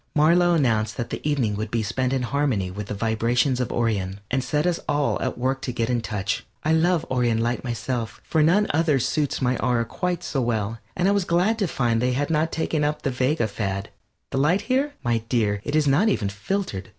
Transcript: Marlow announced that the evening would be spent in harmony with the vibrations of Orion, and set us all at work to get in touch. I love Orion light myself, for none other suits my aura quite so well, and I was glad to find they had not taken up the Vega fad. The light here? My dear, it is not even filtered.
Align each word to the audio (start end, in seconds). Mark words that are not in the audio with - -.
Marlow 0.15 0.55
announced 0.55 0.97
that 0.97 1.11
the 1.11 1.21
evening 1.21 1.55
would 1.55 1.69
be 1.69 1.83
spent 1.83 2.11
in 2.11 2.23
harmony 2.23 2.71
with 2.71 2.87
the 2.87 2.95
vibrations 2.95 3.59
of 3.59 3.71
Orion, 3.71 4.19
and 4.31 4.43
set 4.43 4.65
us 4.65 4.79
all 4.89 5.21
at 5.21 5.37
work 5.37 5.61
to 5.61 5.71
get 5.71 5.91
in 5.91 6.01
touch. 6.01 6.43
I 6.63 6.73
love 6.73 7.05
Orion 7.11 7.37
light 7.37 7.63
myself, 7.63 8.19
for 8.23 8.41
none 8.41 8.65
other 8.73 8.97
suits 8.97 9.43
my 9.43 9.57
aura 9.57 9.85
quite 9.85 10.23
so 10.23 10.41
well, 10.41 10.79
and 10.95 11.07
I 11.07 11.11
was 11.11 11.23
glad 11.23 11.59
to 11.59 11.67
find 11.67 12.01
they 12.01 12.13
had 12.13 12.31
not 12.31 12.51
taken 12.51 12.83
up 12.83 13.03
the 13.03 13.11
Vega 13.11 13.47
fad. 13.47 13.89
The 14.31 14.39
light 14.39 14.61
here? 14.61 14.95
My 15.03 15.19
dear, 15.29 15.61
it 15.63 15.75
is 15.75 15.87
not 15.87 16.09
even 16.09 16.29
filtered. 16.29 16.89